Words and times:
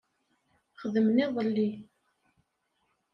Xedmen 0.79 1.21
iḍelli 1.25 1.69